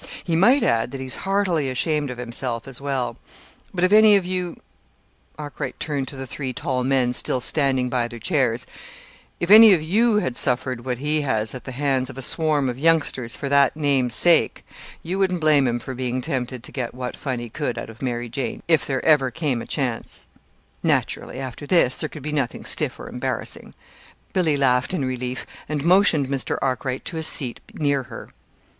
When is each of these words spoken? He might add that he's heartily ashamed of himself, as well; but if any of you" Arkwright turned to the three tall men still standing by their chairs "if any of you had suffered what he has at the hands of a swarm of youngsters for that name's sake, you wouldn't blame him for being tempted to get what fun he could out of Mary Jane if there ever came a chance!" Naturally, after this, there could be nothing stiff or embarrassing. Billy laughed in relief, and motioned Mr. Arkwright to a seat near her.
He 0.23 0.35
might 0.35 0.63
add 0.63 0.89
that 0.89 0.99
he's 0.99 1.17
heartily 1.29 1.69
ashamed 1.69 2.09
of 2.09 2.17
himself, 2.17 2.67
as 2.67 2.81
well; 2.81 3.17
but 3.71 3.83
if 3.83 3.93
any 3.93 4.15
of 4.15 4.25
you" 4.25 4.59
Arkwright 5.37 5.79
turned 5.79 6.07
to 6.07 6.15
the 6.15 6.25
three 6.25 6.53
tall 6.53 6.83
men 6.83 7.13
still 7.13 7.39
standing 7.39 7.87
by 7.87 8.07
their 8.07 8.17
chairs 8.17 8.65
"if 9.39 9.51
any 9.51 9.75
of 9.75 9.83
you 9.83 10.15
had 10.15 10.35
suffered 10.35 10.83
what 10.85 10.97
he 10.97 11.21
has 11.21 11.53
at 11.53 11.65
the 11.65 11.71
hands 11.71 12.09
of 12.09 12.17
a 12.17 12.23
swarm 12.23 12.67
of 12.67 12.79
youngsters 12.79 13.35
for 13.35 13.47
that 13.49 13.75
name's 13.75 14.15
sake, 14.15 14.65
you 15.03 15.19
wouldn't 15.19 15.39
blame 15.39 15.67
him 15.67 15.77
for 15.77 15.93
being 15.93 16.19
tempted 16.19 16.63
to 16.63 16.71
get 16.71 16.95
what 16.95 17.15
fun 17.15 17.37
he 17.37 17.47
could 17.47 17.77
out 17.77 17.91
of 17.91 18.01
Mary 18.01 18.27
Jane 18.27 18.63
if 18.67 18.87
there 18.87 19.05
ever 19.05 19.29
came 19.29 19.61
a 19.61 19.67
chance!" 19.67 20.27
Naturally, 20.81 21.37
after 21.37 21.67
this, 21.67 21.95
there 21.97 22.09
could 22.09 22.23
be 22.23 22.31
nothing 22.31 22.65
stiff 22.65 22.99
or 22.99 23.07
embarrassing. 23.07 23.75
Billy 24.33 24.57
laughed 24.57 24.95
in 24.95 25.05
relief, 25.05 25.45
and 25.69 25.83
motioned 25.85 26.25
Mr. 26.27 26.57
Arkwright 26.59 27.05
to 27.05 27.17
a 27.17 27.21
seat 27.21 27.59
near 27.77 28.01
her. 28.05 28.29